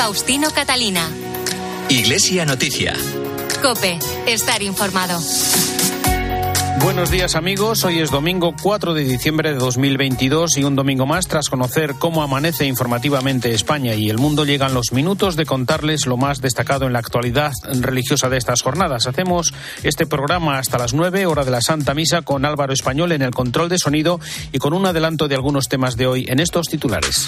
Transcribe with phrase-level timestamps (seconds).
[0.00, 1.06] Faustino Catalina.
[1.90, 2.94] Iglesia Noticia.
[3.60, 5.20] Cope, estar informado.
[6.82, 11.28] Buenos días amigos, hoy es domingo 4 de diciembre de 2022 y un domingo más
[11.28, 16.16] tras conocer cómo amanece informativamente España y el mundo llegan los minutos de contarles lo
[16.16, 19.06] más destacado en la actualidad religiosa de estas jornadas.
[19.06, 23.20] Hacemos este programa hasta las 9 hora de la Santa Misa con Álvaro Español en
[23.20, 24.18] el control de sonido
[24.50, 27.26] y con un adelanto de algunos temas de hoy en estos titulares.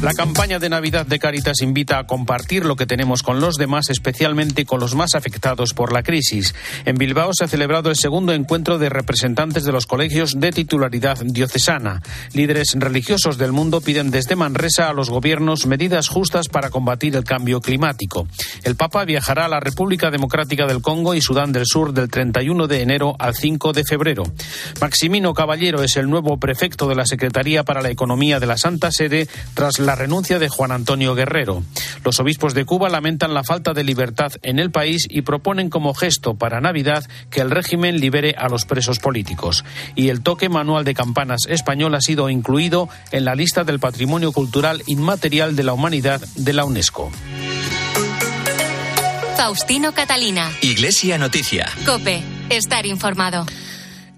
[0.00, 3.90] La campaña de Navidad de Caritas invita a compartir lo que tenemos con los demás,
[3.90, 6.54] especialmente con los más afectados por la crisis.
[6.84, 11.18] En Bilbao se ha celebrado el segundo encuentro de representantes de los colegios de titularidad
[11.24, 12.00] diocesana.
[12.32, 17.24] Líderes religiosos del mundo piden desde Manresa a los gobiernos medidas justas para combatir el
[17.24, 18.28] cambio climático.
[18.62, 22.68] El Papa viajará a la República Democrática del Congo y Sudán del Sur del 31
[22.68, 24.22] de enero al 5 de febrero.
[24.80, 28.92] Maximino Caballero es el nuevo prefecto de la Secretaría para la Economía de la Santa
[28.92, 31.62] Sede tras renuncia de Juan Antonio Guerrero.
[32.04, 35.94] Los obispos de Cuba lamentan la falta de libertad en el país y proponen como
[35.94, 39.64] gesto para Navidad que el régimen libere a los presos políticos.
[39.94, 44.32] Y el toque manual de campanas español ha sido incluido en la lista del Patrimonio
[44.32, 47.10] Cultural Inmaterial de la Humanidad de la UNESCO.
[49.36, 50.50] Faustino Catalina.
[50.62, 51.68] Iglesia Noticia.
[51.86, 53.46] Cope, estar informado.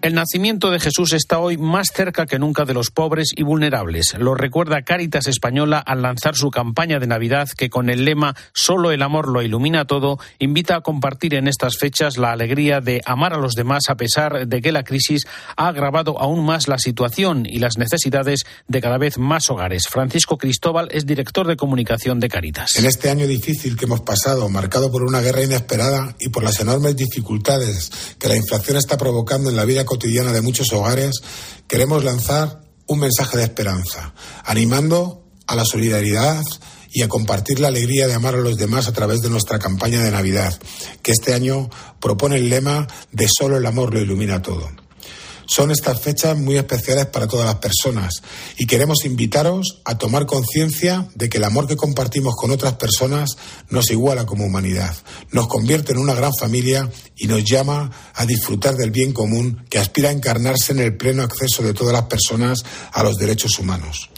[0.02, 4.14] El nacimiento de Jesús está hoy más cerca que nunca de los pobres y vulnerables.
[4.18, 8.92] Lo recuerda Cáritas Española al lanzar su campaña de Navidad que con el lema Solo
[8.92, 13.34] el amor lo ilumina todo, invita a compartir en estas fechas la alegría de amar
[13.34, 15.26] a los demás a pesar de que la crisis
[15.58, 19.82] ha agravado aún más la situación y las necesidades de cada vez más hogares.
[19.86, 22.70] Francisco Cristóbal es director de comunicación de Cáritas.
[22.76, 26.58] En este año difícil que hemos pasado, marcado por una guerra inesperada y por las
[26.58, 31.16] enormes dificultades que la inflación está provocando en la vida cotidiana de muchos hogares,
[31.66, 36.44] queremos lanzar un mensaje de esperanza, animando a la solidaridad
[36.92, 40.00] y a compartir la alegría de amar a los demás a través de nuestra campaña
[40.00, 40.56] de Navidad,
[41.02, 41.68] que este año
[42.00, 44.79] propone el lema de solo el amor lo ilumina todo.
[45.52, 48.22] Son estas fechas muy especiales para todas las personas
[48.56, 53.30] y queremos invitaros a tomar conciencia de que el amor que compartimos con otras personas
[53.68, 54.94] nos iguala como humanidad,
[55.32, 59.80] nos convierte en una gran familia y nos llama a disfrutar del bien común que
[59.80, 62.62] aspira a encarnarse en el pleno acceso de todas las personas
[62.92, 64.08] a los derechos humanos.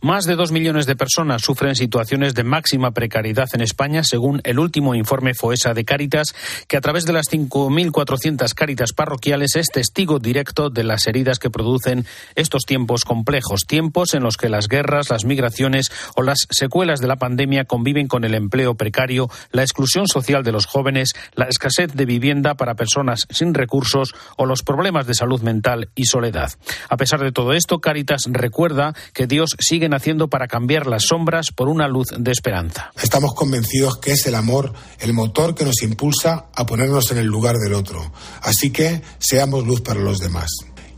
[0.00, 4.58] Más de dos millones de personas sufren situaciones de máxima precariedad en España, según el
[4.58, 6.34] último informe FOESA de Cáritas,
[6.68, 11.50] que a través de las 5.400 Cáritas parroquiales es testigo directo de las heridas que
[11.50, 17.00] producen estos tiempos complejos, tiempos en los que las guerras, las migraciones o las secuelas
[17.00, 21.46] de la pandemia conviven con el empleo precario, la exclusión social de los jóvenes, la
[21.46, 26.52] escasez de vivienda para personas sin recursos o los problemas de salud mental y soledad.
[26.88, 31.46] A pesar de todo esto, Cáritas recuerda que Dios sigue haciendo para cambiar las sombras
[31.52, 32.92] por una luz de esperanza.
[33.02, 37.26] Estamos convencidos que es el amor el motor que nos impulsa a ponernos en el
[37.26, 38.12] lugar del otro.
[38.40, 40.48] Así que seamos luz para los demás.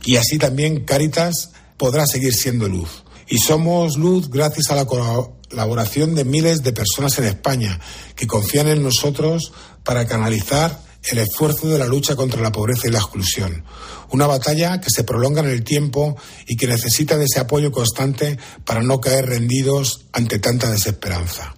[0.04, 3.04] Y así también Caritas podrá seguir siendo luz.
[3.28, 7.80] Y somos luz gracias a la colaboración de miles de personas en España
[8.14, 9.52] que confían en nosotros
[9.84, 13.64] para canalizar el esfuerzo de la lucha contra la pobreza y la exclusión.
[14.10, 18.38] Una batalla que se prolonga en el tiempo y que necesita de ese apoyo constante
[18.64, 21.54] para no caer rendidos ante tanta desesperanza.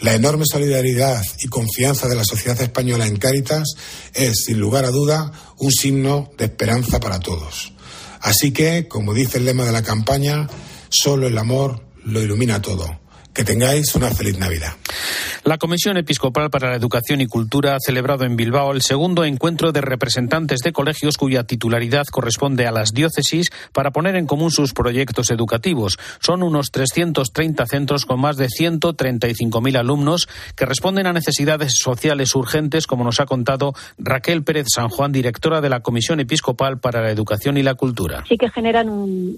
[0.00, 3.74] La enorme solidaridad y confianza de la sociedad española en Cáritas
[4.12, 7.72] es, sin lugar a duda, un signo de esperanza para todos.
[8.20, 10.48] Así que, como dice el lema de la campaña,
[10.90, 13.00] solo el amor lo ilumina todo.
[13.32, 14.72] Que tengáis una feliz Navidad.
[15.46, 19.70] La Comisión Episcopal para la Educación y Cultura ha celebrado en Bilbao el segundo encuentro
[19.70, 24.72] de representantes de colegios cuya titularidad corresponde a las diócesis para poner en común sus
[24.72, 25.98] proyectos educativos.
[26.18, 30.26] Son unos 330 centros con más de 135.000 alumnos
[30.56, 35.60] que responden a necesidades sociales urgentes, como nos ha contado Raquel Pérez San Juan, directora
[35.60, 38.24] de la Comisión Episcopal para la Educación y la Cultura.
[38.28, 39.36] Sí que generan un,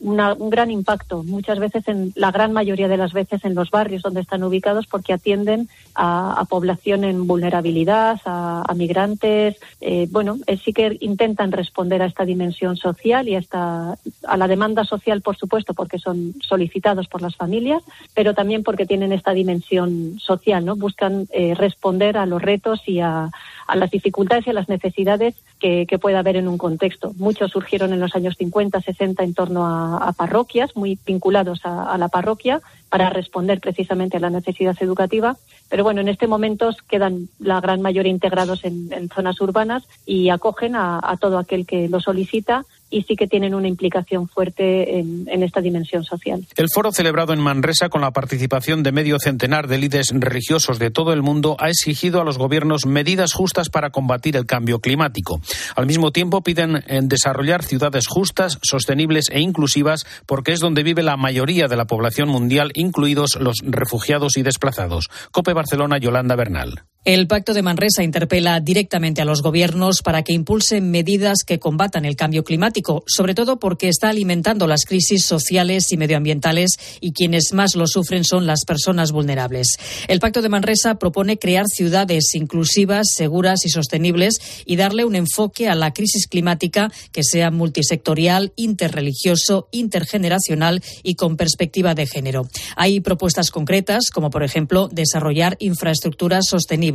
[0.49, 4.23] gran impacto, muchas veces, en la gran mayoría de las veces, en los barrios donde
[4.23, 9.57] están ubicados, porque atienden a, a población en vulnerabilidad, a, a migrantes.
[9.81, 14.37] Eh, bueno, eh, sí que intentan responder a esta dimensión social y a, esta, a
[14.37, 17.83] la demanda social, por supuesto, porque son solicitados por las familias,
[18.15, 20.77] pero también porque tienen esta dimensión social, ¿no?
[20.77, 23.31] Buscan eh, responder a los retos y a,
[23.69, 27.13] a las dificultades y a las necesidades que, que, pueda haber en un contexto.
[27.19, 32.09] Muchos surgieron en los años 50, 60 en torno a, parroquias, muy vinculados a, la
[32.09, 35.37] parroquia, para responder precisamente a la necesidad educativa.
[35.69, 40.31] Pero bueno, en este momento quedan la gran mayoría integrados en, en zonas urbanas y
[40.31, 45.27] acogen a todo aquel que lo solicita y sí que tienen una implicación fuerte en,
[45.29, 46.47] en, esta dimensión social.
[46.57, 50.91] El foro celebrado en Manresa con la participación de medio centenar de líderes religiosos de
[50.91, 55.41] todo el mundo ha exigido a los gobiernos medidas justas para combatir el cambio climático.
[55.77, 61.17] Al mismo tiempo piden desarrollar ciudades justas, sostenibles e inclusivas porque es donde vive la
[61.17, 65.09] mayoría de la población mundial, incluidos los refugiados y desplazados.
[65.33, 66.85] Cope Barcelona, Yolanda Bernal.
[67.05, 72.05] El Pacto de Manresa interpela directamente a los gobiernos para que impulsen medidas que combatan
[72.05, 77.53] el cambio climático, sobre todo porque está alimentando las crisis sociales y medioambientales y quienes
[77.53, 79.77] más lo sufren son las personas vulnerables.
[80.09, 85.69] El Pacto de Manresa propone crear ciudades inclusivas, seguras y sostenibles y darle un enfoque
[85.69, 92.49] a la crisis climática que sea multisectorial, interreligioso, intergeneracional y con perspectiva de género.
[92.77, 96.89] Hay propuestas concretas, como por ejemplo desarrollar infraestructuras sostenibles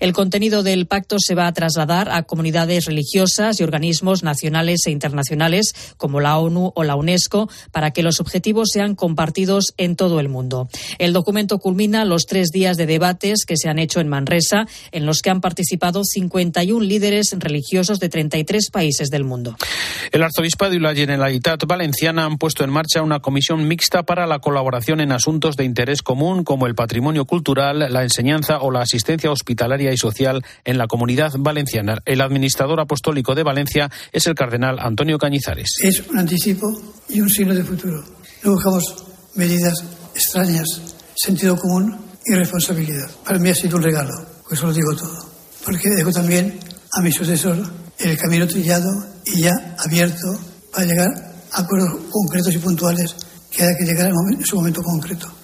[0.00, 4.90] el contenido del pacto se va a trasladar a comunidades religiosas y organismos nacionales e
[4.90, 5.07] internacionales
[5.96, 10.28] como la ONU o la UNESCO para que los objetivos sean compartidos en todo el
[10.28, 10.68] mundo.
[10.98, 15.06] El documento culmina los tres días de debates que se han hecho en Manresa, en
[15.06, 19.56] los que han participado 51 líderes religiosos de 33 países del mundo.
[20.12, 24.38] El arzobispado y la Generalitat Valenciana han puesto en marcha una comisión mixta para la
[24.38, 29.30] colaboración en asuntos de interés común como el patrimonio cultural, la enseñanza o la asistencia
[29.30, 31.98] hospitalaria y social en la comunidad valenciana.
[32.04, 35.74] El administrador apostólico de Valencia es el cardenal Antonio Cañizares.
[35.82, 36.66] Es un anticipo
[37.08, 38.04] y un signo de futuro.
[38.42, 38.82] No buscamos
[39.34, 39.84] medidas
[40.14, 40.66] extrañas,
[41.14, 43.08] sentido común y responsabilidad.
[43.24, 44.12] Para mí ha sido un regalo,
[44.48, 45.30] pues lo digo todo.
[45.64, 46.58] Porque dejo también
[46.92, 47.58] a mi sucesor
[47.98, 48.90] el camino trillado
[49.24, 50.38] y ya abierto
[50.72, 51.08] para llegar
[51.52, 53.14] a acuerdos concretos y puntuales
[53.50, 55.37] que haya que llegar en su momento concreto.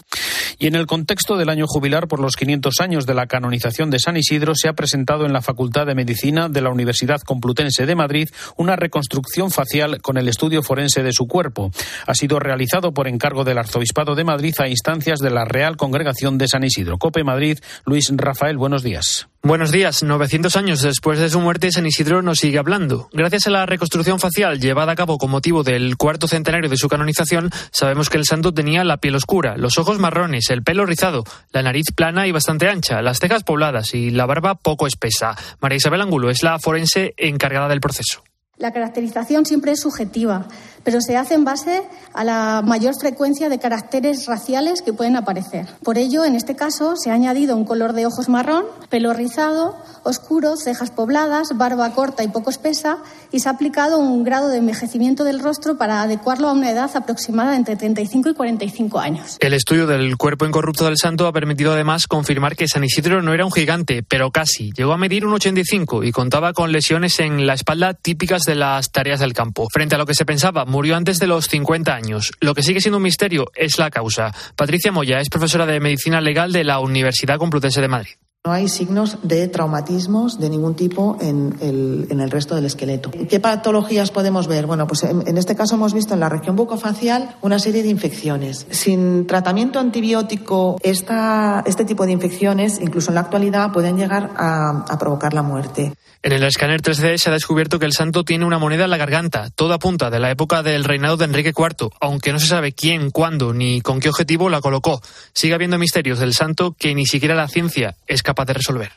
[0.64, 3.98] Y en el contexto del año jubilar por los 500 años de la canonización de
[3.98, 7.94] San Isidro, se ha presentado en la Facultad de Medicina de la Universidad Complutense de
[7.94, 11.70] Madrid una reconstrucción facial con el estudio forense de su cuerpo.
[12.06, 16.38] Ha sido realizado por encargo del Arzobispado de Madrid a instancias de la Real Congregación
[16.38, 16.96] de San Isidro.
[16.96, 19.28] Cope Madrid, Luis Rafael, buenos días.
[19.46, 20.02] Buenos días.
[20.02, 23.10] 900 años después de su muerte, San Isidro nos sigue hablando.
[23.12, 26.88] Gracias a la reconstrucción facial llevada a cabo con motivo del cuarto centenario de su
[26.88, 31.24] canonización, sabemos que el santo tenía la piel oscura, los ojos marrones, el pelo rizado,
[31.52, 35.36] la nariz plana y bastante ancha, las cejas pobladas y la barba poco espesa.
[35.60, 38.24] María Isabel Angulo es la forense encargada del proceso.
[38.56, 40.46] La caracterización siempre es subjetiva
[40.84, 41.82] pero se hace en base
[42.12, 45.66] a la mayor frecuencia de caracteres raciales que pueden aparecer.
[45.82, 49.76] Por ello, en este caso, se ha añadido un color de ojos marrón, pelo rizado,
[50.04, 52.98] oscuro, cejas pobladas, barba corta y poco espesa,
[53.32, 56.90] y se ha aplicado un grado de envejecimiento del rostro para adecuarlo a una edad
[56.94, 59.36] aproximada entre 35 y 45 años.
[59.40, 63.32] El estudio del cuerpo incorrupto del santo ha permitido además confirmar que San Isidro no
[63.32, 64.72] era un gigante, pero casi.
[64.72, 68.90] Llegó a medir un 85 y contaba con lesiones en la espalda típicas de las
[68.90, 69.68] tareas del campo.
[69.72, 72.32] Frente a lo que se pensaba, murió antes de los 50 años.
[72.40, 74.34] Lo que sigue siendo un misterio es la causa.
[74.56, 78.14] Patricia Moya es profesora de Medicina Legal de la Universidad Complutense de Madrid.
[78.46, 83.10] No hay signos de traumatismos de ningún tipo en el, resto del esqueleto.
[83.10, 84.66] ¿Qué patologías podemos ver?
[84.66, 88.66] Bueno, pues en, este caso hemos visto en la región bucofacial una serie de infecciones.
[88.68, 94.94] Sin tratamiento antibiótico, esta, este tipo de infecciones, incluso en la actualidad, pueden llegar a,
[94.98, 95.94] provocar la muerte.
[96.22, 98.96] En el escáner 3D se ha descubierto que el santo tiene una moneda en la
[98.96, 99.50] garganta.
[99.54, 103.10] Todo apunta de la época del reinado de Enrique IV, aunque no se sabe quién,
[103.10, 105.02] cuándo ni con qué objetivo la colocó.
[105.34, 108.90] Sigue habiendo misterios del santo que ni siquiera la ciencia es capaz de resolver.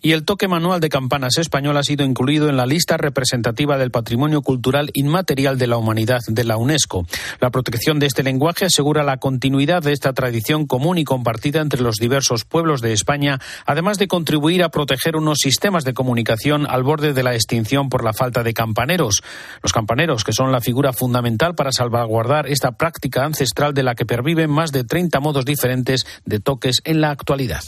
[0.00, 3.90] Y el toque manual de campanas español ha sido incluido en la lista representativa del
[3.90, 7.06] patrimonio cultural inmaterial de la humanidad de la UNESCO.
[7.40, 11.82] La protección de este lenguaje asegura la continuidad de esta tradición común y compartida entre
[11.82, 16.82] los diversos pueblos de España, además de contribuir a proteger unos sistemas de comunicación al
[16.82, 19.22] borde de la extinción por la falta de campaneros.
[19.62, 24.06] Los campaneros, que son la figura fundamental para salvaguardar esta práctica ancestral de la que
[24.06, 27.62] perviven más de 30 modos diferentes de toques en la actualidad.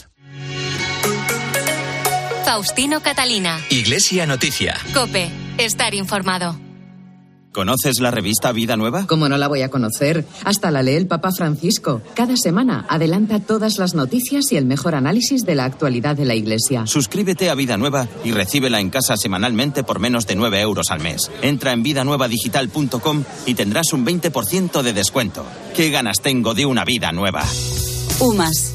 [2.45, 3.59] Faustino Catalina.
[3.71, 4.77] Iglesia Noticia.
[4.93, 5.31] Cope.
[5.57, 6.55] Estar informado.
[7.51, 9.07] ¿Conoces la revista Vida Nueva?
[9.07, 10.27] ¿Cómo no la voy a conocer?
[10.43, 12.03] Hasta la lee el Papa Francisco.
[12.13, 16.35] Cada semana adelanta todas las noticias y el mejor análisis de la actualidad de la
[16.35, 16.85] Iglesia.
[16.85, 20.99] Suscríbete a Vida Nueva y recíbela en casa semanalmente por menos de 9 euros al
[20.99, 21.31] mes.
[21.41, 25.43] Entra en vidanuevadigital.com y tendrás un 20% de descuento.
[25.75, 27.43] ¿Qué ganas tengo de una vida nueva?
[28.19, 28.74] UMAS.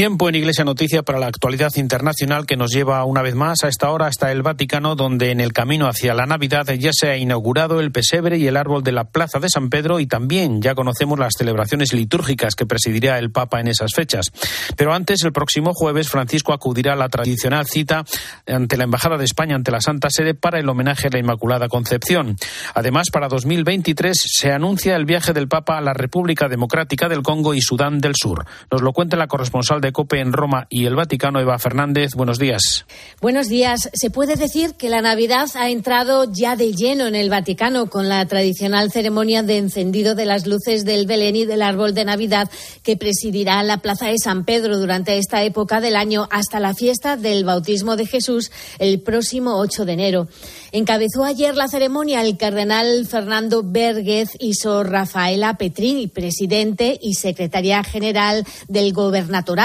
[0.00, 3.68] Tiempo en Iglesia Noticia para la actualidad internacional que nos lleva una vez más a
[3.68, 7.18] esta hora hasta el Vaticano, donde en el camino hacia la Navidad ya se ha
[7.18, 10.74] inaugurado el pesebre y el árbol de la Plaza de San Pedro y también ya
[10.74, 14.32] conocemos las celebraciones litúrgicas que presidirá el Papa en esas fechas.
[14.74, 18.06] Pero antes, el próximo jueves, Francisco acudirá a la tradicional cita
[18.46, 21.68] ante la Embajada de España ante la Santa Sede para el homenaje a la Inmaculada
[21.68, 22.36] Concepción.
[22.72, 27.52] Además, para 2023 se anuncia el viaje del Papa a la República Democrática del Congo
[27.52, 28.46] y Sudán del Sur.
[28.70, 32.14] Nos lo cuenta la corresponsal de COPE en Roma y el Vaticano, Eva Fernández.
[32.14, 32.86] Buenos días.
[33.20, 33.90] Buenos días.
[33.92, 38.08] Se puede decir que la Navidad ha entrado ya de lleno en el Vaticano con
[38.08, 42.50] la tradicional ceremonia de encendido de las luces del Belén y del árbol de Navidad
[42.82, 47.16] que presidirá la Plaza de San Pedro durante esta época del año hasta la fiesta
[47.16, 50.28] del bautismo de Jesús el próximo 8 de enero.
[50.72, 57.82] Encabezó ayer la ceremonia el cardenal Fernando Berguez y Sor Rafaela Petrini, presidente y secretaria
[57.82, 58.92] general del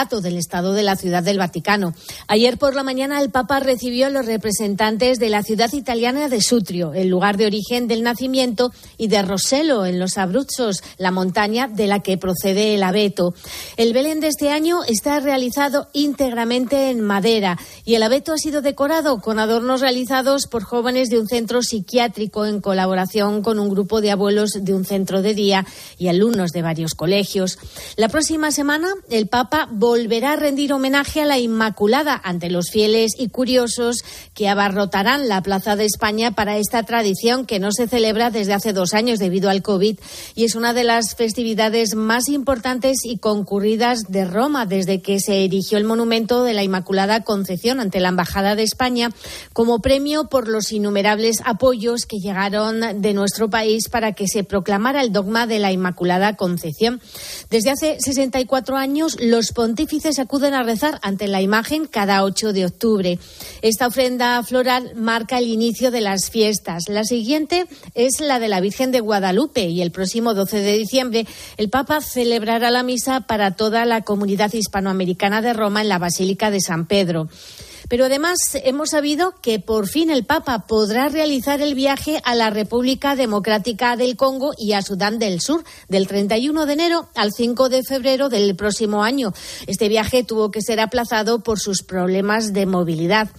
[0.05, 1.93] del Estado de la Ciudad del Vaticano.
[2.27, 6.41] Ayer por la mañana el Papa recibió a los representantes de la ciudad italiana de
[6.41, 11.67] Sutrio, el lugar de origen del nacimiento, y de Rosello, en los Abruzos, la montaña
[11.67, 13.33] de la que procede el abeto.
[13.77, 18.61] El Belén de este año está realizado íntegramente en madera y el abeto ha sido
[18.61, 24.01] decorado con adornos realizados por jóvenes de un centro psiquiátrico en colaboración con un grupo
[24.01, 25.65] de abuelos de un centro de día
[25.97, 27.57] y alumnos de varios colegios.
[27.95, 33.13] La próxima semana el Papa volverá a rendir homenaje a la Inmaculada ante los fieles
[33.17, 38.29] y curiosos que abarrotarán la Plaza de España para esta tradición que no se celebra
[38.29, 39.97] desde hace dos años debido al COVID
[40.35, 45.45] y es una de las festividades más importantes y concurridas de Roma desde que se
[45.45, 49.11] erigió el monumento de la Inmaculada Concepción ante la Embajada de España
[49.53, 55.01] como premio por los innumerables apoyos que llegaron de nuestro país para que se proclamara
[55.01, 56.99] el dogma de la Inmaculada Concepción.
[57.49, 59.84] Desde hace 64 años, los pontífices
[60.19, 63.19] acuden a rezar ante la imagen cada 8 de octubre.
[63.61, 66.83] Esta ofrenda floral marca el inicio de las fiestas.
[66.87, 71.27] La siguiente es la de la Virgen de Guadalupe y el próximo 12 de diciembre
[71.57, 76.51] el Papa celebrará la misa para toda la comunidad hispanoamericana de Roma en la Basílica
[76.51, 77.27] de San Pedro.
[77.89, 82.49] Pero además hemos sabido que por fin el Papa podrá realizar el viaje a la
[82.49, 87.69] República Democrática del Congo y a Sudán del Sur del 31 de enero al 5
[87.69, 89.33] de febrero del próximo año.
[89.67, 93.29] Este viaje tuvo que ser aplazado por sus problemas de movilidad.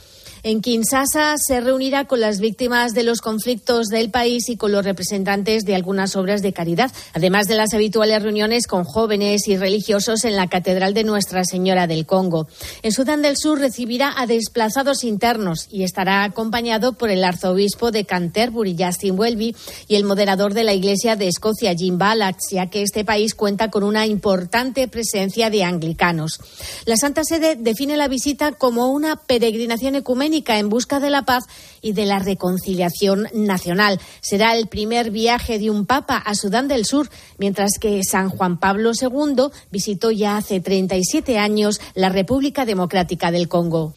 [0.48, 4.84] En Kinshasa se reunirá con las víctimas de los conflictos del país y con los
[4.84, 10.24] representantes de algunas obras de caridad, además de las habituales reuniones con jóvenes y religiosos
[10.24, 12.46] en la Catedral de Nuestra Señora del Congo.
[12.84, 18.04] En Sudán del Sur recibirá a desplazados internos y estará acompañado por el arzobispo de
[18.04, 19.56] Canterbury, Justin Welby,
[19.88, 23.72] y el moderador de la Iglesia de Escocia, Jim Ballack, ya que este país cuenta
[23.72, 26.38] con una importante presencia de anglicanos.
[26.84, 31.44] La Santa Sede define la visita como una peregrinación ecuménica en busca de la paz
[31.82, 34.00] y de la reconciliación nacional.
[34.20, 38.58] Será el primer viaje de un papa a Sudán del Sur, mientras que San Juan
[38.58, 43.94] Pablo II visitó ya hace 37 años la República Democrática del Congo.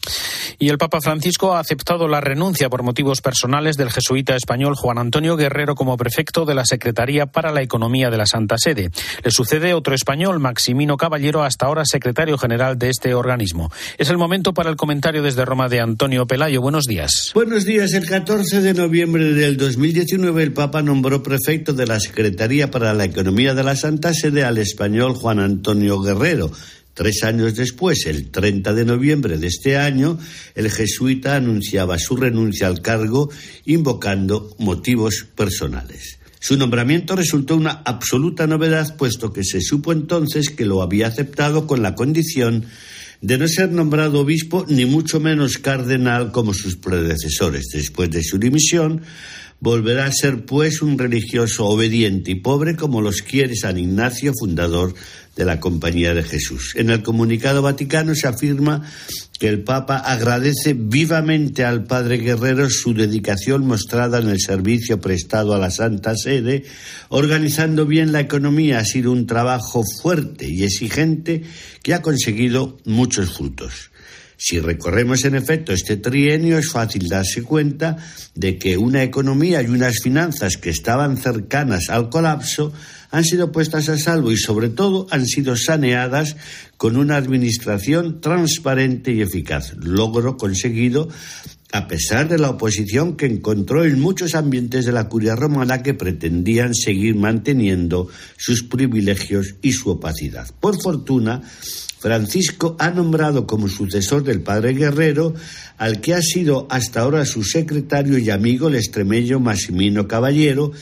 [0.58, 4.98] Y el Papa Francisco ha aceptado la renuncia por motivos personales del jesuita español Juan
[4.98, 8.90] Antonio Guerrero como prefecto de la Secretaría para la Economía de la Santa Sede.
[9.22, 13.70] Le sucede otro español, Maximino Caballero, hasta ahora secretario general de este organismo.
[13.98, 15.80] Es el momento para el comentario desde Roma de
[16.26, 16.60] Pelayo.
[16.60, 17.30] Buenos días.
[17.34, 17.92] Buenos días.
[17.92, 23.04] El 14 de noviembre del 2019 el Papa nombró prefecto de la Secretaría para la
[23.04, 26.50] Economía de la Santa Sede al español Juan Antonio Guerrero.
[26.94, 30.18] Tres años después, el 30 de noviembre de este año,
[30.54, 33.30] el jesuita anunciaba su renuncia al cargo
[33.64, 36.18] invocando motivos personales.
[36.40, 41.66] Su nombramiento resultó una absoluta novedad, puesto que se supo entonces que lo había aceptado
[41.66, 42.64] con la condición
[43.20, 47.66] de no ser nombrado obispo ni mucho menos cardenal como sus predecesores.
[47.72, 49.02] Después de su dimisión,
[49.60, 54.94] volverá a ser pues un religioso obediente y pobre como los quiere San Ignacio, fundador
[55.36, 56.74] de la Compañía de Jesús.
[56.76, 58.82] En el comunicado vaticano se afirma
[59.38, 65.54] que el Papa agradece vivamente al Padre Guerrero su dedicación mostrada en el servicio prestado
[65.54, 66.64] a la Santa Sede,
[67.08, 68.80] organizando bien la economía.
[68.80, 71.42] Ha sido un trabajo fuerte y exigente
[71.82, 73.90] que ha conseguido muchos frutos.
[74.42, 77.98] Si recorremos en efecto este trienio es fácil darse cuenta
[78.34, 82.72] de que una economía y unas finanzas que estaban cercanas al colapso
[83.10, 86.36] han sido puestas a salvo y sobre todo han sido saneadas
[86.78, 91.10] con una administración transparente y eficaz, logro conseguido
[91.72, 95.92] a pesar de la oposición que encontró en muchos ambientes de la curia romana que
[95.92, 100.48] pretendían seguir manteniendo sus privilegios y su opacidad.
[100.60, 101.42] Por fortuna,
[102.00, 105.34] Francisco ha nombrado como sucesor del padre Guerrero
[105.76, 110.72] al que ha sido hasta ahora su secretario y amigo el extremeño Massimino Caballero,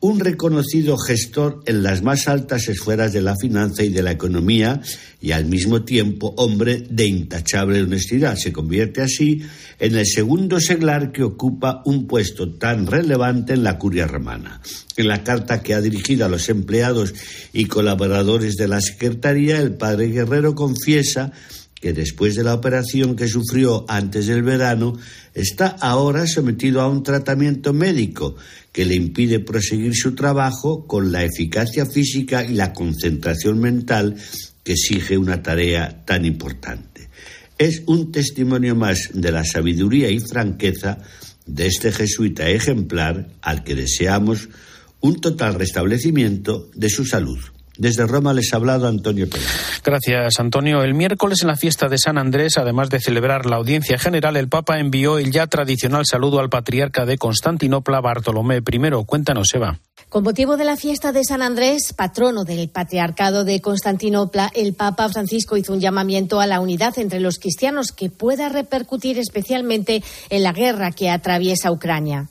[0.00, 4.80] un reconocido gestor en las más altas esferas de la finanza y de la economía
[5.20, 8.36] y al mismo tiempo hombre de intachable honestidad.
[8.36, 9.42] Se convierte así
[9.80, 14.60] en el segundo seglar que ocupa un puesto tan relevante en la curia romana.
[14.96, 17.14] En la carta que ha dirigido a los empleados
[17.52, 21.32] y colaboradores de la Secretaría, el padre Guerrero confiesa
[21.80, 24.98] que después de la operación que sufrió antes del verano,
[25.34, 28.36] está ahora sometido a un tratamiento médico
[28.72, 34.16] que le impide proseguir su trabajo con la eficacia física y la concentración mental
[34.64, 37.08] que exige una tarea tan importante.
[37.58, 40.98] Es un testimonio más de la sabiduría y franqueza
[41.46, 44.48] de este jesuita ejemplar al que deseamos
[45.00, 47.38] un total restablecimiento de su salud.
[47.78, 49.80] Desde Roma les ha hablado Antonio Pérez.
[49.84, 50.82] Gracias, Antonio.
[50.82, 54.48] El miércoles en la fiesta de San Andrés, además de celebrar la audiencia general, el
[54.48, 59.04] Papa envió el ya tradicional saludo al patriarca de Constantinopla, Bartolomé I.
[59.06, 59.78] Cuéntanos, Eva.
[60.08, 65.08] Con motivo de la fiesta de San Andrés, patrono del Patriarcado de Constantinopla, el Papa
[65.10, 70.42] Francisco hizo un llamamiento a la unidad entre los cristianos que pueda repercutir especialmente en
[70.42, 72.28] la guerra que atraviesa Ucrania.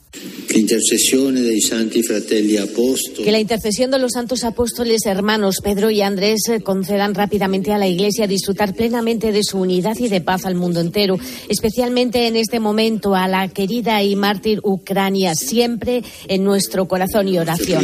[3.23, 7.87] Que la intercesión de los santos apóstoles hermanos Pedro y Andrés concedan rápidamente a la
[7.87, 11.17] Iglesia disfrutar plenamente de su unidad y de paz al mundo entero,
[11.49, 17.37] especialmente en este momento a la querida y mártir Ucrania, siempre en nuestro corazón y
[17.37, 17.83] oración.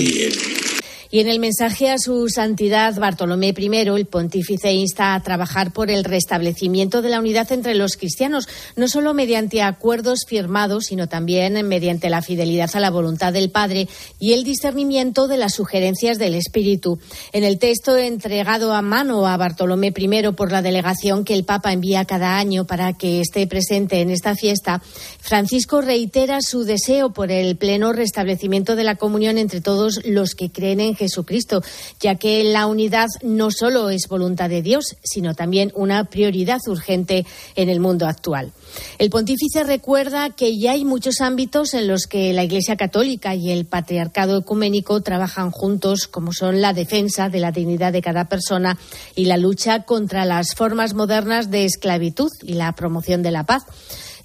[1.14, 5.92] Y en el mensaje a su santidad Bartolomé I, el pontífice insta a trabajar por
[5.92, 11.68] el restablecimiento de la unidad entre los cristianos, no solo mediante acuerdos firmados, sino también
[11.68, 16.34] mediante la fidelidad a la voluntad del Padre y el discernimiento de las sugerencias del
[16.34, 16.98] Espíritu.
[17.32, 21.74] En el texto entregado a mano a Bartolomé I por la delegación que el Papa
[21.74, 24.82] envía cada año para que esté presente en esta fiesta,
[25.20, 30.50] Francisco reitera su deseo por el pleno restablecimiento de la comunión entre todos los que
[30.50, 31.62] creen en Jesucristo,
[32.00, 37.26] ya que la unidad no solo es voluntad de Dios, sino también una prioridad urgente
[37.56, 38.52] en el mundo actual.
[38.98, 43.52] El pontífice recuerda que ya hay muchos ámbitos en los que la Iglesia Católica y
[43.52, 48.78] el Patriarcado Ecuménico trabajan juntos, como son la defensa de la dignidad de cada persona
[49.16, 53.64] y la lucha contra las formas modernas de esclavitud y la promoción de la paz.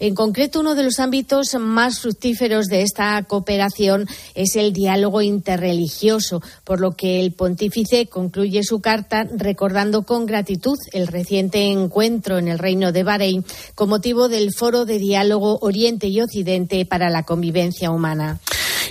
[0.01, 6.41] En concreto, uno de los ámbitos más fructíferos de esta cooperación es el diálogo interreligioso,
[6.65, 12.47] por lo que el pontífice concluye su carta recordando con gratitud el reciente encuentro en
[12.47, 17.25] el Reino de Bahrein con motivo del Foro de Diálogo Oriente y Occidente para la
[17.25, 18.39] Convivencia Humana.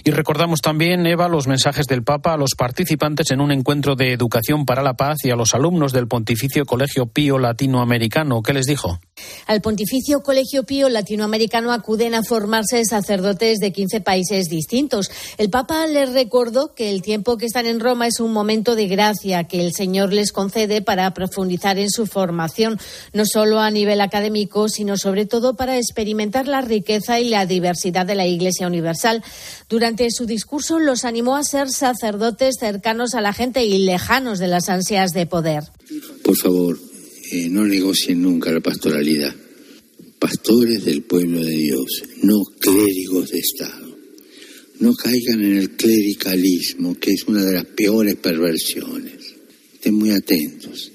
[0.08, 4.14] Y recordamos también, Eva, los mensajes del Papa a los participantes en un encuentro de
[4.14, 8.42] educación para la paz y a los alumnos del Pontificio Colegio Pío Latinoamericano.
[8.42, 9.02] ¿Qué les dijo?
[9.48, 15.12] Al Pontificio Colegio Pío Latinoamericano acuden a formarse sacerdotes de 15 países distintos.
[15.38, 18.88] El Papa les recordó que el tiempo que están en Roma es un momento de
[18.88, 22.80] gracia que el Señor les concede para profundizar en su formación,
[23.12, 28.06] no solo a nivel académico, sino sobre todo para experimentar la riqueza y la diversidad
[28.06, 29.22] de la Iglesia Universal.
[29.68, 34.48] Durante su discurso los animó a ser sacerdotes cercanos a la gente y lejanos de
[34.48, 35.64] las ansias de poder.
[36.24, 36.80] Por favor,
[37.32, 39.36] eh, no negocien nunca la pastoralidad.
[40.20, 43.98] Pastores del pueblo de Dios, no clérigos de Estado.
[44.80, 49.36] No caigan en el clericalismo, que es una de las peores perversiones.
[49.74, 50.92] Estén muy atentos.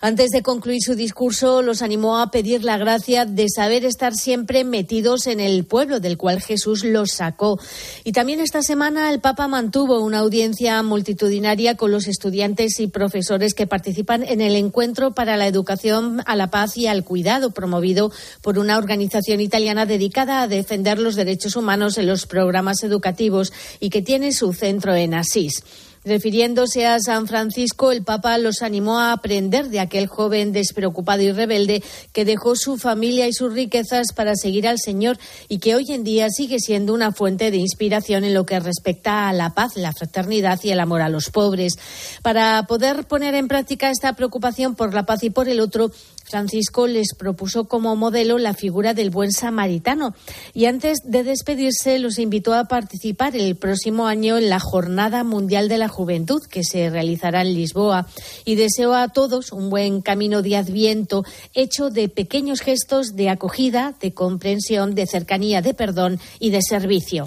[0.00, 4.62] Antes de concluir su discurso, los animó a pedir la gracia de saber estar siempre
[4.62, 7.58] metidos en el pueblo del cual Jesús los sacó.
[8.04, 13.54] Y también esta semana el Papa mantuvo una audiencia multitudinaria con los estudiantes y profesores
[13.54, 18.12] que participan en el encuentro para la educación a la paz y al cuidado promovido
[18.40, 23.90] por una organización italiana dedicada a defender los derechos humanos en los programas educativos y
[23.90, 25.64] que tiene su centro en Asís.
[26.04, 31.32] Refiriéndose a San Francisco, el Papa los animó a aprender de aquel joven despreocupado y
[31.32, 31.82] rebelde
[32.12, 36.04] que dejó su familia y sus riquezas para seguir al Señor y que hoy en
[36.04, 39.92] día sigue siendo una fuente de inspiración en lo que respecta a la paz, la
[39.92, 41.74] fraternidad y el amor a los pobres.
[42.22, 45.90] Para poder poner en práctica esta preocupación por la paz y por el otro,
[46.28, 50.14] Francisco les propuso como modelo la figura del buen samaritano
[50.54, 55.68] y antes de despedirse los invitó a participar el próximo año en la Jornada Mundial
[55.68, 58.06] de la Juventud que se realizará en Lisboa
[58.44, 63.94] y deseó a todos un buen camino de adviento hecho de pequeños gestos de acogida,
[64.00, 67.24] de comprensión, de cercanía, de perdón y de servicio.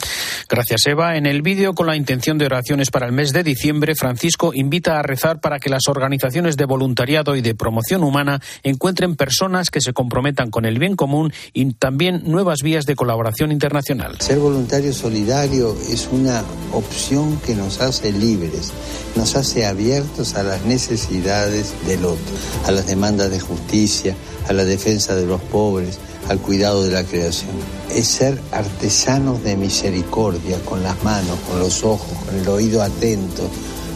[0.49, 1.15] Gracias, Eva.
[1.15, 4.99] En el vídeo con la intención de oraciones para el mes de diciembre, Francisco invita
[4.99, 9.81] a rezar para que las organizaciones de voluntariado y de promoción humana encuentren personas que
[9.81, 14.15] se comprometan con el bien común y también nuevas vías de colaboración internacional.
[14.19, 18.71] Ser voluntario solidario es una opción que nos hace libres,
[19.15, 24.15] nos hace abiertos a las necesidades del otro, a las demandas de justicia,
[24.47, 25.99] a la defensa de los pobres,
[26.29, 27.51] al cuidado de la creación.
[27.93, 33.49] Es ser artesanos de misericordia con las manos, con los ojos, con el oído atento,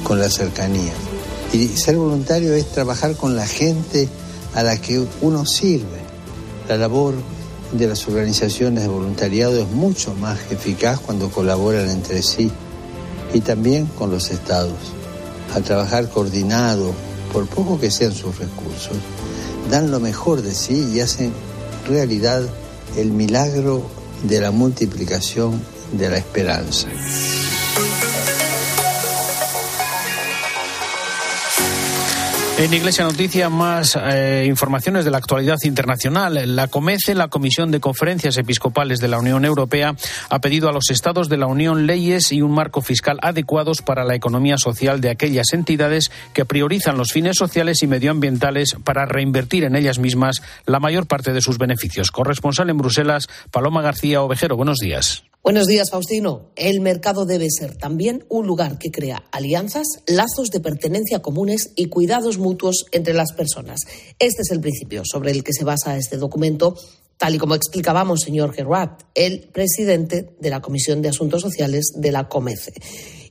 [0.04, 0.94] con la cercanía.
[1.54, 4.10] Y ser voluntario es trabajar con la gente
[4.56, 6.00] a la que uno sirve.
[6.68, 7.14] La labor
[7.72, 12.50] de las organizaciones de voluntariado es mucho más eficaz cuando colaboran entre sí
[13.34, 14.78] y también con los estados.
[15.54, 16.94] Al trabajar coordinado,
[17.32, 18.98] por poco que sean sus recursos,
[19.70, 21.34] dan lo mejor de sí y hacen
[21.88, 22.44] realidad
[22.98, 23.84] el milagro
[24.24, 26.88] de la multiplicación de la esperanza.
[32.58, 36.56] En Iglesia Noticia, más eh, informaciones de la actualidad internacional.
[36.56, 39.98] La COMECE, la Comisión de Conferencias Episcopales de la Unión Europea,
[40.30, 44.06] ha pedido a los Estados de la Unión leyes y un marco fiscal adecuados para
[44.06, 49.66] la economía social de aquellas entidades que priorizan los fines sociales y medioambientales para reinvertir
[49.66, 52.10] en ellas mismas la mayor parte de sus beneficios.
[52.10, 54.56] Corresponsal en Bruselas, Paloma García Ovejero.
[54.56, 55.26] Buenos días.
[55.46, 56.50] Buenos días, Faustino.
[56.56, 61.86] El mercado debe ser también un lugar que crea alianzas, lazos de pertenencia comunes y
[61.86, 63.82] cuidados mutuos entre las personas.
[64.20, 66.78] Este es el principio sobre el que se basa este documento,
[67.18, 72.12] tal y como explicábamos, señor Gerard, el presidente de la Comisión de Asuntos Sociales de
[72.12, 72.74] la COMECE.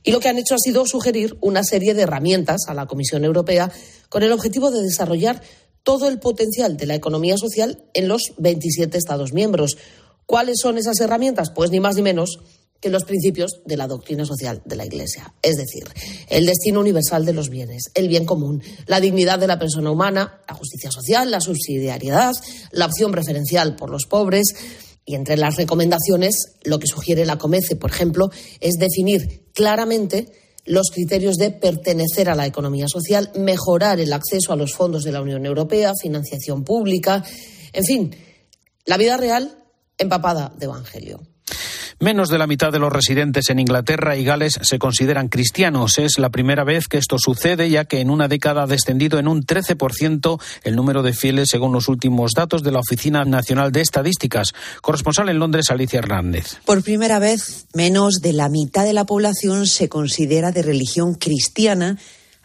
[0.03, 3.23] Y lo que han hecho ha sido sugerir una serie de herramientas a la Comisión
[3.23, 3.71] Europea
[4.09, 5.41] con el objetivo de desarrollar
[5.83, 9.77] todo el potencial de la economía social en los 27 Estados miembros
[10.25, 11.51] ¿Cuáles son esas herramientas?
[11.51, 12.39] Pues ni más ni menos
[12.79, 15.33] que los principios de la doctrina social de la Iglesia.
[15.41, 15.83] Es decir,
[16.29, 20.41] el destino universal de los bienes, el bien común, la dignidad de la persona humana,
[20.47, 22.33] la justicia social, la subsidiariedad,
[22.71, 24.53] la opción preferencial por los pobres.
[25.05, 30.31] Y entre las recomendaciones, lo que sugiere la Comece, por ejemplo, es definir claramente
[30.65, 35.11] los criterios de pertenecer a la economía social, mejorar el acceso a los fondos de
[35.11, 37.23] la Unión Europea, financiación pública,
[37.71, 38.15] en fin,
[38.85, 39.57] la vida real
[39.97, 41.34] empapada de Evangelio.
[41.99, 45.97] Menos de la mitad de los residentes en Inglaterra y Gales se consideran cristianos.
[45.97, 49.29] Es la primera vez que esto sucede, ya que en una década ha descendido en
[49.29, 53.79] un 13% el número de fieles, según los últimos datos de la Oficina Nacional de
[53.79, 54.53] Estadísticas.
[54.81, 56.57] Corresponsal en Londres, Alicia Hernández.
[56.65, 61.97] Por primera vez, menos de la mitad de la población se considera de religión cristiana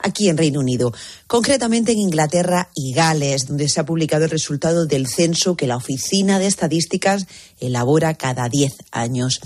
[0.03, 0.93] aquí en Reino Unido,
[1.27, 5.77] concretamente en Inglaterra y Gales, donde se ha publicado el resultado del censo que la
[5.77, 7.27] Oficina de Estadísticas
[7.61, 9.41] elabora cada 10 años.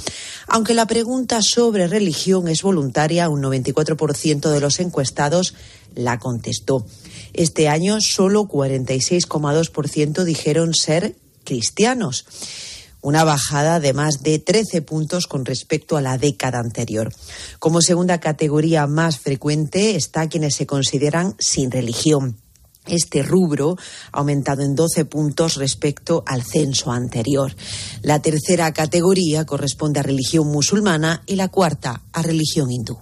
[0.47, 5.55] Aunque la pregunta sobre religión es voluntaria, un 94% de los encuestados
[5.95, 6.87] la contestó.
[7.33, 12.27] Este año solo 46,2% dijeron ser cristianos
[13.05, 17.13] una bajada de más de 13 puntos con respecto a la década anterior.
[17.59, 22.39] Como segunda categoría más frecuente está quienes se consideran sin religión.
[22.87, 23.77] Este rubro
[24.11, 27.55] ha aumentado en 12 puntos respecto al censo anterior.
[28.01, 32.99] La tercera categoría corresponde a religión musulmana y la cuarta a religión hindú.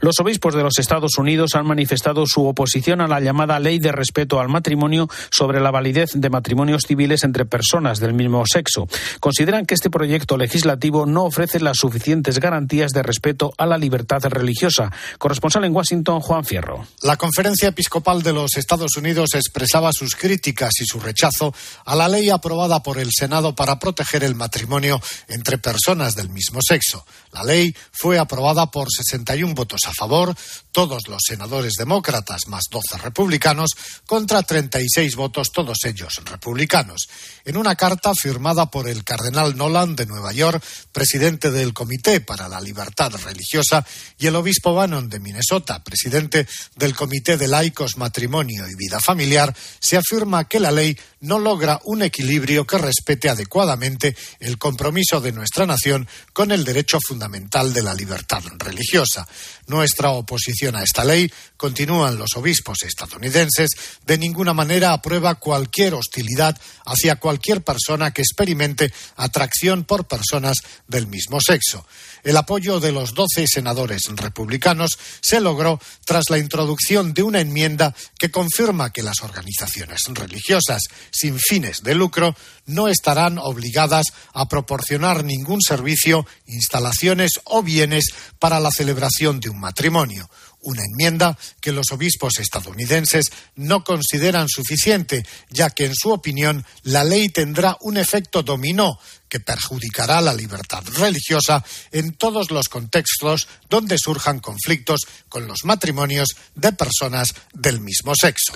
[0.00, 3.92] Los obispos de los Estados Unidos han manifestado su oposición a la llamada Ley de
[3.92, 8.88] Respeto al Matrimonio sobre la validez de matrimonios civiles entre personas del mismo sexo.
[9.20, 14.22] Consideran que este proyecto legislativo no ofrece las suficientes garantías de respeto a la libertad
[14.24, 14.92] religiosa.
[15.18, 16.86] Corresponsal en Washington, Juan Fierro.
[17.02, 22.08] La Conferencia Episcopal de los Estados Unidos expresaba sus críticas y su rechazo a la
[22.08, 27.04] ley aprobada por el Senado para proteger el matrimonio entre personas del mismo sexo.
[27.32, 30.34] La ley fue aprobada por 61 votos a favor,
[30.72, 33.70] todos los senadores demócratas más 12 republicanos,
[34.06, 37.08] contra 36 votos, todos ellos republicanos.
[37.46, 42.48] En una carta firmada por el cardenal Nolan de Nueva York, presidente del Comité para
[42.48, 43.86] la Libertad Religiosa,
[44.18, 49.54] y el obispo Bannon de Minnesota, presidente del Comité de Laicos, Matrimonio y Vida Familiar,
[49.78, 55.30] se afirma que la ley no logra un equilibrio que respete adecuadamente el compromiso de
[55.30, 59.24] nuestra nación con el derecho fundamental de la libertad religiosa.
[59.68, 63.70] Nuestra oposición a esta ley, continúan los obispos estadounidenses,
[64.04, 71.06] de ninguna manera aprueba cualquier hostilidad hacia cualquier persona que experimente atracción por personas del
[71.06, 71.86] mismo sexo.
[72.22, 77.94] El apoyo de los doce senadores republicanos se logró tras la introducción de una enmienda
[78.18, 82.34] que confirma que las organizaciones religiosas sin fines de lucro
[82.66, 88.06] no estarán obligadas a proporcionar ningún servicio, instalaciones o bienes
[88.38, 90.28] para la celebración de un matrimonio
[90.66, 97.04] una enmienda que los obispos estadounidenses no consideran suficiente, ya que, en su opinión, la
[97.04, 103.96] ley tendrá un efecto dominó que perjudicará la libertad religiosa en todos los contextos donde
[103.98, 108.52] surjan conflictos con los matrimonios de personas del mismo sexo.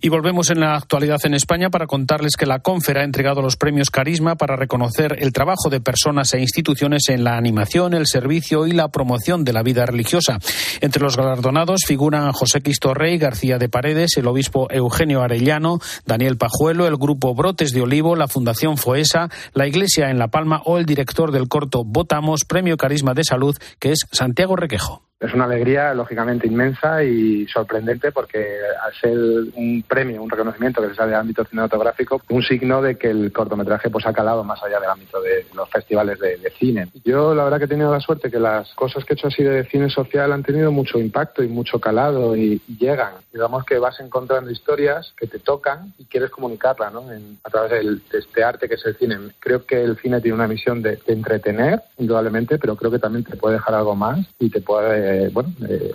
[0.00, 3.56] Y volvemos en la actualidad en España para contarles que la Confera ha entregado los
[3.56, 8.66] premios Carisma para reconocer el trabajo de personas e instituciones en la animación, el servicio
[8.66, 10.38] y la promoción de la vida religiosa.
[10.80, 16.36] Entre los galardonados figuran José Cristo Rey, García de Paredes, el obispo Eugenio Arellano, Daniel
[16.36, 20.78] Pajuelo, el grupo Brotes de Olivo, la Fundación Foesa, la Iglesia en La Palma o
[20.78, 25.09] el director del corto Votamos, Premio Carisma de Salud, que es Santiago Requejo.
[25.20, 28.38] Es una alegría lógicamente inmensa y sorprendente porque
[28.82, 29.18] al ser
[29.54, 33.30] un premio, un reconocimiento que se sale del ámbito cinematográfico, un signo de que el
[33.30, 36.88] cortometraje pues ha calado más allá del ámbito de los festivales de, cine.
[37.04, 39.42] Yo la verdad que he tenido la suerte que las cosas que he hecho así
[39.42, 43.12] de cine social han tenido mucho impacto y mucho calado y, llegan.
[43.32, 47.04] Digamos que vas encontrando historias que te tocan y quieres comunicarla ¿no?
[47.44, 49.18] a través de este arte que es el cine.
[49.38, 53.36] Creo que el cine tiene una misión de entretener, indudablemente, pero creo que también te
[53.36, 55.92] puede dejar algo más y te puede eh, bueno, eh,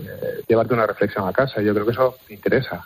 [0.48, 1.62] llevarte una reflexión a casa.
[1.62, 2.86] Yo creo que eso interesa.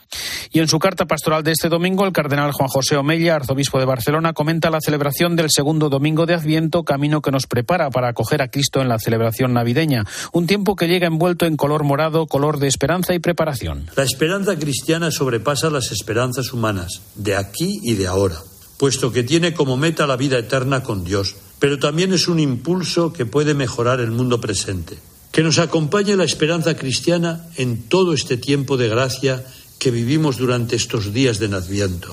[0.52, 3.86] Y en su carta pastoral de este domingo, el cardenal Juan José Omella, arzobispo de
[3.86, 8.42] Barcelona, comenta la celebración del segundo domingo de Adviento, camino que nos prepara para acoger
[8.42, 10.06] a Cristo en la celebración navideña.
[10.34, 13.88] Un tiempo que llega envuelto en color morado, color de esperanza y preparación.
[13.96, 18.36] La esperanza cristiana sobrepasa las esperanzas humanas, de aquí y de ahora,
[18.78, 23.14] puesto que tiene como meta la vida eterna con Dios, pero también es un impulso
[23.14, 24.98] que puede mejorar el mundo presente
[25.40, 29.42] que nos acompañe la esperanza cristiana en todo este tiempo de gracia
[29.80, 32.12] que vivimos durante estos días de Adviento.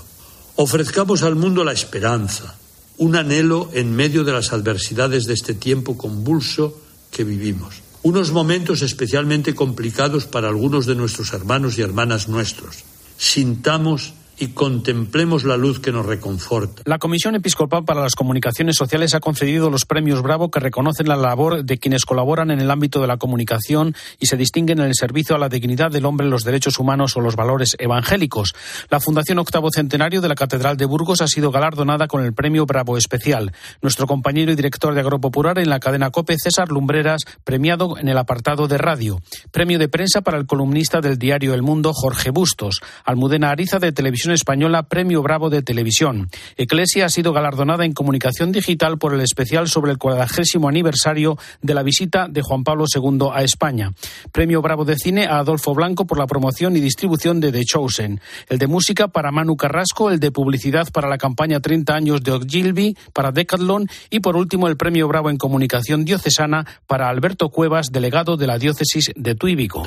[0.54, 2.54] Ofrezcamos al mundo la esperanza,
[2.98, 6.78] un anhelo en medio de las adversidades de este tiempo convulso
[7.10, 7.82] que vivimos.
[8.04, 12.84] Unos momentos especialmente complicados para algunos de nuestros hermanos y hermanas nuestros.
[13.18, 16.82] Sintamos y contemplemos la luz que nos reconforta.
[16.84, 21.16] La Comisión Episcopal para las Comunicaciones Sociales ha concedido los premios Bravo que reconocen la
[21.16, 24.94] labor de quienes colaboran en el ámbito de la comunicación y se distinguen en el
[24.94, 28.54] servicio a la dignidad del hombre, los derechos humanos o los valores evangélicos.
[28.90, 32.66] La Fundación Octavo Centenario de la Catedral de Burgos ha sido galardonada con el premio
[32.66, 33.52] Bravo Especial.
[33.80, 38.18] Nuestro compañero y director de Agropopular en la cadena COPE, César Lumbreras, premiado en el
[38.18, 39.20] apartado de radio.
[39.50, 42.80] Premio de prensa para el columnista del diario El Mundo, Jorge Bustos.
[43.04, 46.28] Almudena Ariza de Televisión Española Premio Bravo de Televisión.
[46.56, 51.74] Eclesia ha sido galardonada en comunicación digital por el especial sobre el cuadragésimo aniversario de
[51.74, 53.92] la visita de Juan Pablo II a España.
[54.32, 58.20] Premio Bravo de Cine a Adolfo Blanco por la promoción y distribución de The Chosen.
[58.48, 62.32] El de música para Manu Carrasco, el de publicidad para la campaña 30 años de
[62.32, 67.92] Ogilvy, para Decathlon y por último el Premio Bravo en comunicación diocesana para Alberto Cuevas,
[67.92, 69.84] delegado de la diócesis de Tuibico.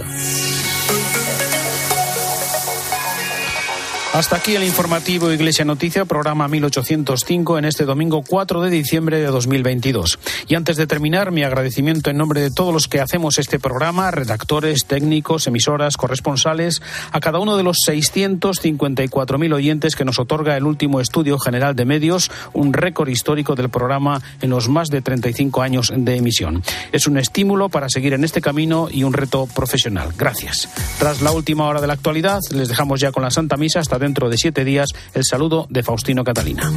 [4.12, 9.28] Hasta aquí el informativo Iglesia Noticia, programa 1805 en este domingo 4 de diciembre de
[9.28, 10.18] 2022.
[10.48, 14.10] Y antes de terminar, mi agradecimiento en nombre de todos los que hacemos este programa,
[14.10, 20.64] redactores, técnicos, emisoras, corresponsales, a cada uno de los 654.000 oyentes que nos otorga el
[20.64, 25.62] último estudio general de medios, un récord histórico del programa en los más de 35
[25.62, 26.64] años de emisión.
[26.92, 30.10] Es un estímulo para seguir en este camino y un reto profesional.
[30.18, 30.68] Gracias.
[30.98, 33.99] Tras la última hora de la actualidad, les dejamos ya con la Santa Misa hasta
[34.00, 34.90] dentro de siete días.
[35.14, 36.72] El saludo de Faustino Catalina.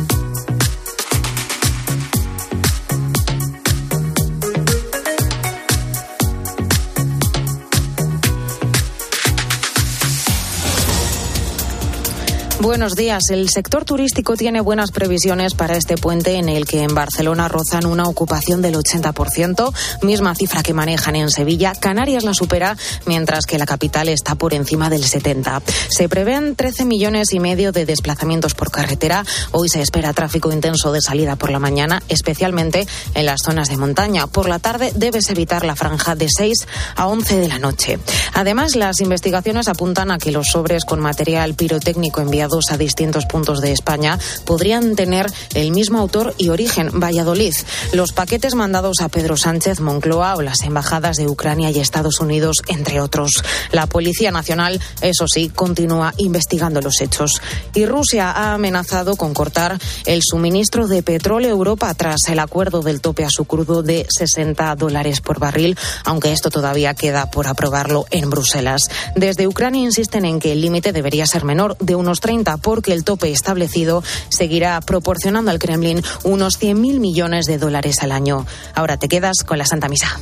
[12.63, 13.25] Buenos días.
[13.31, 17.87] El sector turístico tiene buenas previsiones para este puente en el que en Barcelona rozan
[17.87, 19.73] una ocupación del 80%,
[20.03, 21.73] misma cifra que manejan en Sevilla.
[21.75, 25.61] Canarias la supera, mientras que la capital está por encima del 70%.
[25.89, 29.25] Se prevén 13 millones y medio de desplazamientos por carretera.
[29.51, 33.77] Hoy se espera tráfico intenso de salida por la mañana, especialmente en las zonas de
[33.77, 34.29] montaña.
[34.29, 37.99] Por la tarde debes evitar la franja de 6 a 11 de la noche.
[38.35, 43.25] Además, las investigaciones apuntan a que los sobres con material pirotécnico enviados enviados a distintos
[43.27, 47.55] puntos de España podrían tener el mismo autor y origen, Valladolid.
[47.93, 52.59] Los paquetes mandados a Pedro Sánchez, Moncloa o las embajadas de Ucrania y Estados Unidos,
[52.69, 53.43] entre otros.
[53.71, 57.41] La Policía Nacional, eso sí, continúa investigando los hechos.
[57.75, 62.83] Y Rusia ha amenazado con cortar el suministro de petróleo a Europa tras el acuerdo
[62.83, 67.47] del tope a su crudo de 60 dólares por barril, aunque esto todavía queda por
[67.47, 68.91] aprobarlo en Bruselas.
[69.17, 73.05] Desde Ucrania insisten en que el límite debería ser menor de unos 30 porque el
[73.05, 78.47] tope establecido seguirá proporcionando al Kremlin unos 100.000 millones de dólares al año.
[78.75, 80.19] Ahora te quedas con la Santa Misa.